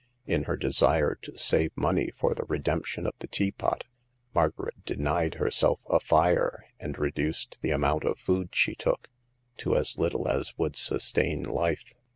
[0.25, 3.83] In her desire to save money for the redemption of the teapot,
[4.33, 9.09] Margaret denied herself a fire, and reduced the amount of food she took,
[9.57, 11.93] to as little as would sustain life.